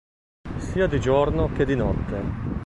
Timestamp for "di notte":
1.63-2.59